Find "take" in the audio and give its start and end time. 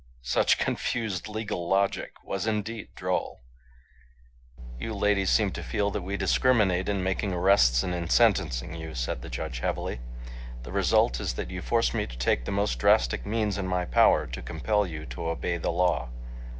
12.17-12.45